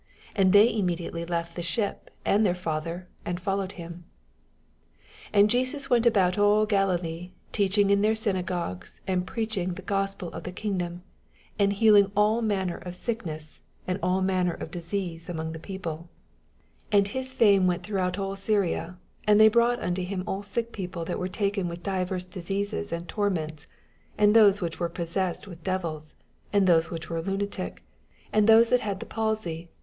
[0.33, 4.05] 22 And they immediately left th« ship and their &ther, and followed him.
[5.29, 9.25] 23 And Jesus went about all Gali> lee, teaching in their synagogues, and.«'""'^dom, neai 1
[9.27, 11.01] preaching the Gospel of the kingd
[11.59, 13.61] and heaJmg ail manner of tueki 28 ICXP0BIT0B7 THOUGHTS.
[13.89, 16.09] and all mumer of diseaM among the people.
[16.89, 18.97] 24 And his fiune irent throoghont all S^ria:
[19.27, 23.07] and they brought onto him all sick people that were taken with divers oiBeases and
[23.07, 23.67] torments,
[24.17, 26.15] and those whieh were possessed with dsTils,
[26.51, 27.81] and those which were Innatic,
[28.33, 29.67] and those that had the pabj.